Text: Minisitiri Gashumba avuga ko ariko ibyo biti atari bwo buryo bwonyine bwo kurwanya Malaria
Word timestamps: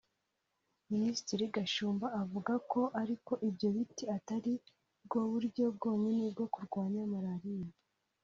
Minisitiri 0.91 1.43
Gashumba 1.55 2.07
avuga 2.21 2.53
ko 2.71 2.81
ariko 3.01 3.31
ibyo 3.49 3.67
biti 3.75 4.03
atari 4.17 4.53
bwo 5.05 5.21
buryo 5.31 5.65
bwonyine 5.75 6.25
bwo 6.35 6.45
kurwanya 6.53 7.01
Malaria 7.13 7.71